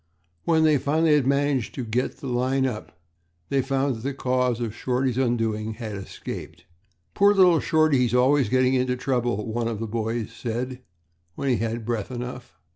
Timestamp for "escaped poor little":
5.95-7.59